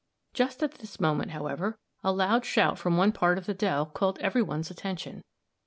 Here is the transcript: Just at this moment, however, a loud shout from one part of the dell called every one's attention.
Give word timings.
Just 0.33 0.63
at 0.63 0.71
this 0.79 0.99
moment, 0.99 1.29
however, 1.29 1.77
a 2.03 2.11
loud 2.11 2.43
shout 2.43 2.79
from 2.79 2.97
one 2.97 3.11
part 3.11 3.37
of 3.37 3.45
the 3.45 3.53
dell 3.53 3.85
called 3.85 4.17
every 4.17 4.41
one's 4.41 4.71
attention. 4.71 5.21